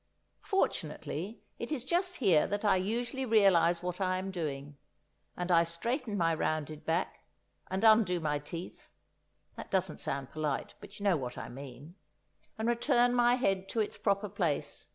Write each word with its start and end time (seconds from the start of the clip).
Fortunately, 0.41 1.43
it 1.59 1.71
is 1.71 1.83
just 1.83 2.15
here 2.15 2.47
that 2.47 2.65
I 2.65 2.75
usually 2.75 3.23
realize 3.23 3.83
what 3.83 4.01
I 4.01 4.17
am 4.17 4.31
doing, 4.31 4.77
and 5.37 5.51
I 5.51 5.63
straighten 5.63 6.17
my 6.17 6.33
rounded 6.33 6.83
back, 6.87 7.19
and 7.69 7.83
undo 7.83 8.19
my 8.19 8.39
teeth 8.39 8.89
(that 9.57 9.69
doesn't 9.69 9.99
sound 9.99 10.31
polite, 10.31 10.73
but 10.79 10.99
you 10.99 11.03
know 11.03 11.17
what 11.17 11.37
I 11.37 11.49
mean), 11.49 11.93
and 12.57 12.67
return 12.67 13.13
my 13.13 13.35
head 13.35 13.69
to 13.69 13.79
its 13.79 13.99
proper 13.99 14.27
place. 14.27 14.87